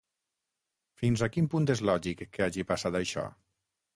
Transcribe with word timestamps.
Fins 1.01 1.23
a 1.25 1.29
quin 1.35 1.51
punt 1.55 1.69
és 1.75 1.85
lògic 1.89 2.25
que 2.37 2.45
hagi 2.47 2.65
passat 2.71 3.01
això? 3.01 3.29